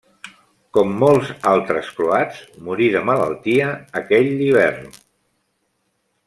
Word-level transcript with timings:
Com 0.77 0.95
molts 1.03 1.33
altres 1.51 1.91
croats 1.99 2.39
morí 2.69 2.87
de 2.97 3.03
malaltia 3.11 3.69
aquell 4.03 4.33
l'hivern. 4.41 4.91